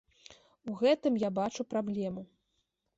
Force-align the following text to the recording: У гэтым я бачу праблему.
У 0.71 0.79
гэтым 0.79 1.21
я 1.27 1.33
бачу 1.39 1.69
праблему. 1.77 2.29